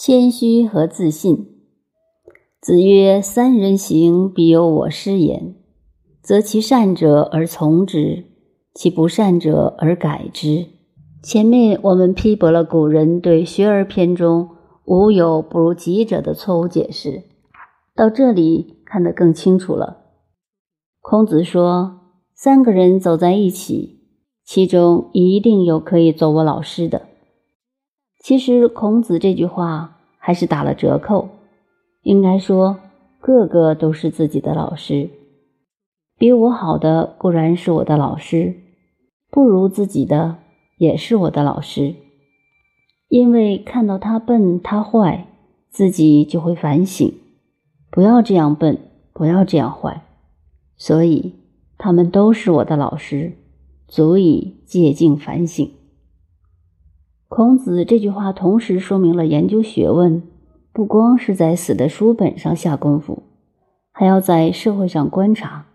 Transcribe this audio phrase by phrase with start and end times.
[0.00, 1.48] 谦虚和自信。
[2.60, 5.56] 子曰：“三人行，必有我师焉。
[6.22, 8.26] 择其善者而从之，
[8.72, 10.66] 其不善者而改之。”
[11.20, 14.50] 前面我们批驳了古人对《学而》篇中
[14.86, 17.24] “无有不如己者”的错误解释，
[17.96, 20.04] 到这里看得更清楚了。
[21.00, 22.02] 孔子说
[22.36, 23.98] ：“三个人走在一起，
[24.44, 27.02] 其中一定有可以做我老师的。”
[28.28, 31.30] 其实孔子这句话还是打了折扣，
[32.02, 32.76] 应该说
[33.20, 35.08] 个个都是自己的老师。
[36.18, 38.54] 比我好的固然是我的老师，
[39.30, 40.36] 不如自己的
[40.76, 41.94] 也是我的老师。
[43.08, 45.26] 因为看到他笨他坏，
[45.70, 47.10] 自己就会反省，
[47.90, 48.78] 不要这样笨，
[49.14, 50.02] 不要这样坏。
[50.76, 51.32] 所以
[51.78, 53.38] 他们都是我的老师，
[53.86, 55.72] 足以借镜反省。
[57.28, 60.22] 孔子这句话同时说明了研究学问，
[60.72, 63.22] 不光是在死的书本上下功夫，
[63.92, 65.66] 还要在社会上观察。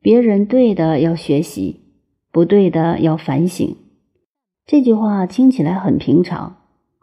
[0.00, 1.80] 别人对的要学习，
[2.32, 3.76] 不对的要反省。
[4.64, 6.56] 这句话听起来很平常，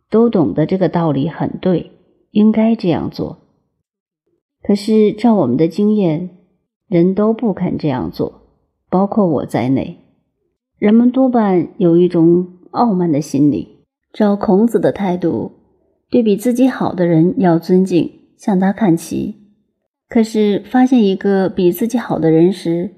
[0.09, 1.91] 都懂得这个道理很对，
[2.31, 3.37] 应该这样做。
[4.63, 6.31] 可是照我们的经验，
[6.87, 8.41] 人都不肯这样做，
[8.89, 9.99] 包括我在内。
[10.79, 12.47] 人们多半有一种。
[12.75, 13.79] 傲慢的心理，
[14.13, 15.53] 照孔子的态度，
[16.09, 19.35] 对比自己好的人要尊敬，向他看齐。
[20.07, 22.91] 可是发现一个比自己好的人时，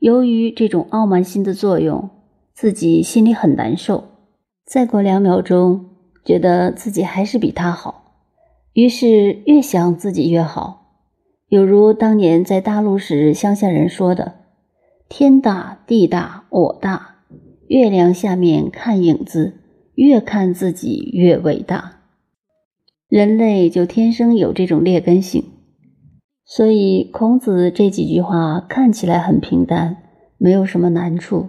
[0.00, 2.10] 由于这种傲慢心的作用，
[2.52, 4.04] 自己心里很难受。
[4.66, 5.86] 再过两秒钟，
[6.24, 8.14] 觉得自己还是比他好，
[8.72, 10.76] 于是越想自己越好。
[11.48, 14.34] 有如当年在大陆时，乡下人说的
[15.08, 17.14] ：“天大地大我大。”
[17.68, 19.60] 月亮下面看影子，
[19.94, 22.00] 越看自己越伟大。
[23.10, 25.44] 人类就天生有这种劣根性，
[26.46, 29.98] 所以孔子这几句话看起来很平淡，
[30.38, 31.48] 没有什么难处。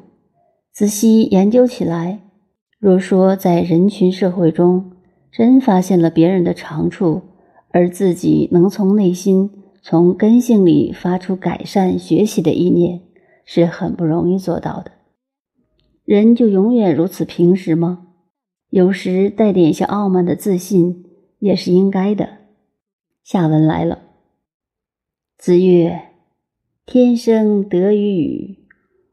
[0.74, 2.20] 仔细研究起来，
[2.80, 4.92] 若说在人群社会中
[5.32, 7.22] 真发现了别人的长处，
[7.72, 9.50] 而自己能从内心、
[9.82, 13.00] 从根性里发出改善、学习的意念，
[13.46, 14.92] 是很不容易做到的。
[16.10, 18.08] 人就永远如此平实吗？
[18.72, 21.06] 有时带点些傲慢的自信
[21.38, 22.30] 也是应该的。
[23.24, 24.00] 下文来了。
[25.38, 26.02] 子曰
[26.88, 28.58] ：“天生得与与，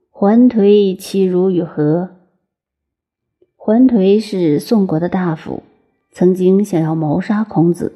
[0.09, 2.17] 桓颓其如与何？”
[3.57, 5.63] 桓颓是宋国的大夫，
[6.13, 7.93] 曾经想要谋杀孔子。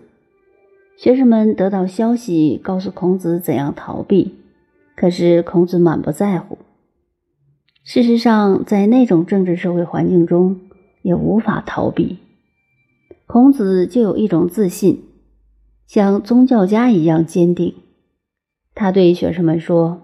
[0.98, 4.34] 学生们得到消息，告诉孔子怎样逃避，
[4.94, 6.58] 可是孔子满不在乎。
[7.82, 10.60] 事实上，在那种政治社会环境中，
[11.02, 12.18] 也无法逃避。
[13.26, 15.04] 孔子就有一种自信，
[15.86, 17.74] 像宗教家一样坚定。
[18.74, 20.02] 他对学生们说：“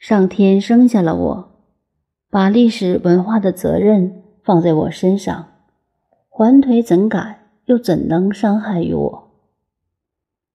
[0.00, 1.48] 上天生下了我，
[2.30, 5.48] 把历史文化的责任放在我身上，
[6.28, 9.30] 环腿怎敢，又怎能伤害于我？”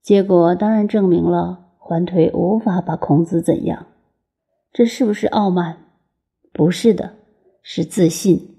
[0.02, 3.88] 结果当然证明了环腿无法把孔子怎样。
[4.72, 5.85] 这是不是傲慢？
[6.56, 7.18] 不是的，
[7.62, 8.56] 是自信。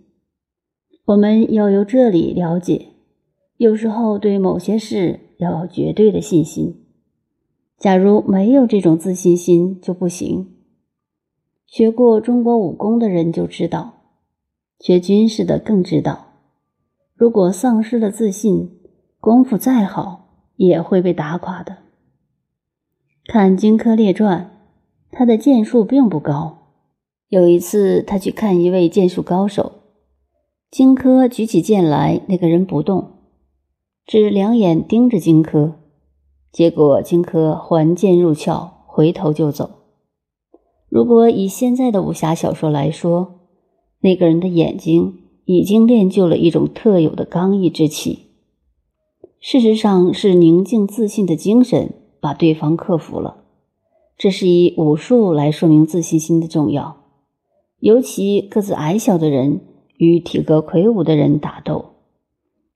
[1.07, 2.89] 我们要由这里了解，
[3.57, 6.84] 有时候对某些事要有绝对的信心。
[7.79, 10.53] 假如没有这种自信心就不行。
[11.67, 13.95] 学过中国武功的人就知道，
[14.78, 16.34] 学军事的更知道，
[17.15, 18.78] 如果丧失了自信，
[19.21, 21.78] 功夫再好也会被打垮的。
[23.25, 24.51] 看《荆轲列传》，
[25.17, 26.66] 他的剑术并不高。
[27.28, 29.72] 有一次，他去看一位剑术高手，
[30.70, 33.14] 荆轲举起剑来，那个人不动，
[34.06, 35.72] 只两眼盯着荆轲。
[36.53, 39.70] 结果荆轲还剑入鞘，回头就走。
[40.88, 43.41] 如果以现在的武侠小说来说，
[44.00, 48.27] 那个人的眼睛已经练就了一种特有的刚毅之气。
[49.41, 53.42] 事实上，是宁静自信的精神把对方克服了。
[54.16, 57.05] 这是以武术来说明自信心的重要。
[57.81, 59.61] 尤其个子矮小的人
[59.99, 61.97] 与体格魁梧的人打斗，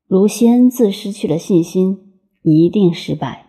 [0.07, 2.13] 如先自失去了信心，
[2.43, 3.47] 一定失败。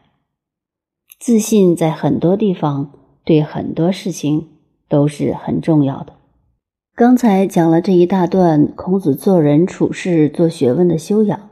[1.19, 2.93] 自信在很多地方
[3.23, 4.47] 对很多事情
[4.89, 6.13] 都是很重要的。
[6.95, 11.49] 刚才讲了这一大段孔子做人处事、做学问的修养，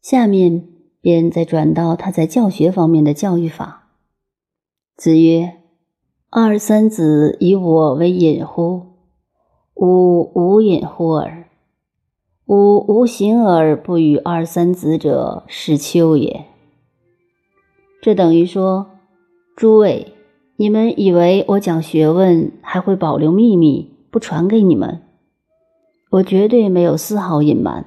[0.00, 0.64] 下面
[1.00, 3.88] 便再转到他在教学方面的教育法。
[4.96, 5.58] 子曰
[6.30, 8.97] ：“二三子以我为隐乎？”
[9.80, 11.44] 吾无隐乎耳。
[12.46, 16.46] 吾无形而不与二三子者，是丘也。
[18.02, 18.90] 这等于说，
[19.54, 20.14] 诸位，
[20.56, 25.00] 你们以为我讲学问还会保留秘密，不传给你们？
[26.10, 27.86] 我绝对没有丝毫隐瞒。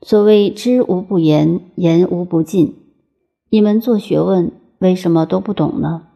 [0.00, 2.74] 所谓知无不言，言无不尽。
[3.50, 6.06] 你们做学问为什么都不懂呢？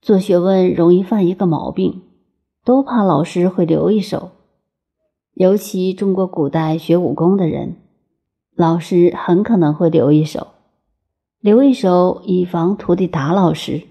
[0.00, 2.02] 做学问容易犯一个毛病，
[2.64, 4.30] 都怕老师会留一手。
[5.34, 7.76] 尤其中国古代学武功的人，
[8.54, 10.48] 老师很可能会留一手，
[11.40, 13.82] 留一手以防徒弟打老师。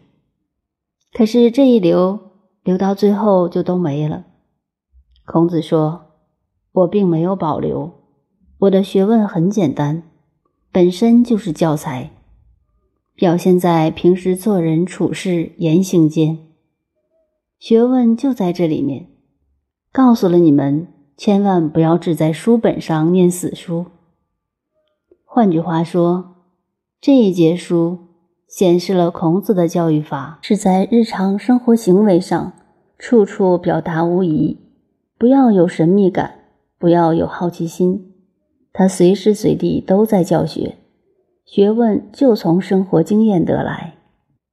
[1.11, 2.19] 可是这一留，
[2.63, 4.25] 留到最后就都没了。
[5.25, 6.05] 孔子说
[6.71, 7.91] ：“我并没有保留，
[8.59, 10.03] 我的学问很简单，
[10.71, 12.11] 本身就是教材，
[13.15, 16.50] 表现在平时做人处事言行间。
[17.61, 19.07] 学问就在这里面，
[19.93, 23.85] 告诉了你们。”千万不要只在书本上念死书。
[25.23, 26.37] 换句话说，
[26.99, 27.99] 这一节书
[28.47, 32.53] 显示了孔子的教育法是在日常生活行为上
[32.97, 34.57] 处处表达无疑。
[35.19, 36.39] 不要有神秘感，
[36.79, 38.13] 不要有好奇心，
[38.73, 40.77] 他随时随地都在教学。
[41.45, 43.93] 学问就从生活经验得来。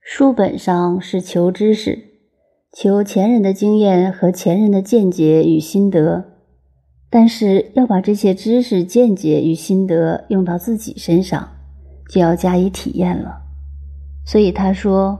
[0.02, 2.07] 书本上是求知识，
[2.72, 6.24] 求前人的经验和前人的见解与心得。
[7.10, 11.48] 但是要把这些知识、见解与心得用到自己身上，
[12.10, 13.42] 就要加以体验了。
[14.26, 15.18] 所以他说：“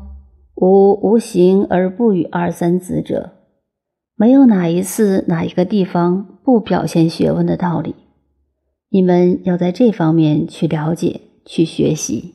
[0.57, 3.33] 吾无形而不与二三子者，
[4.17, 7.95] 没有哪一次、哪一个地方不表现学问的道理。
[8.91, 12.35] 你们要在这方面去了解、去学习。”